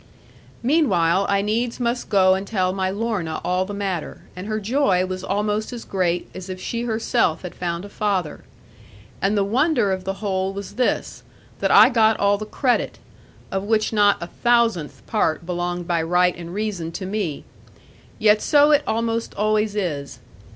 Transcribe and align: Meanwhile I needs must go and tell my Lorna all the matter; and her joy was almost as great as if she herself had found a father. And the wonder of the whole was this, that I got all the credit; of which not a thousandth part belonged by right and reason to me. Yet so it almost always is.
Meanwhile 0.63 1.27
I 1.29 1.43
needs 1.43 1.79
must 1.79 2.09
go 2.09 2.33
and 2.33 2.47
tell 2.47 2.73
my 2.73 2.89
Lorna 2.89 3.39
all 3.45 3.65
the 3.65 3.73
matter; 3.75 4.21
and 4.35 4.47
her 4.47 4.59
joy 4.59 5.05
was 5.05 5.23
almost 5.23 5.71
as 5.71 5.85
great 5.85 6.27
as 6.33 6.49
if 6.49 6.59
she 6.59 6.85
herself 6.85 7.43
had 7.43 7.53
found 7.53 7.85
a 7.85 7.89
father. 7.89 8.43
And 9.21 9.37
the 9.37 9.43
wonder 9.43 9.91
of 9.91 10.03
the 10.03 10.15
whole 10.15 10.53
was 10.53 10.73
this, 10.73 11.21
that 11.59 11.69
I 11.69 11.89
got 11.89 12.19
all 12.19 12.39
the 12.39 12.47
credit; 12.47 12.97
of 13.51 13.61
which 13.61 13.93
not 13.93 14.17
a 14.19 14.25
thousandth 14.25 15.05
part 15.05 15.45
belonged 15.45 15.87
by 15.87 16.01
right 16.01 16.35
and 16.35 16.51
reason 16.51 16.91
to 16.93 17.05
me. 17.05 17.43
Yet 18.17 18.41
so 18.41 18.71
it 18.71 18.81
almost 18.87 19.35
always 19.35 19.75
is. 19.75 20.17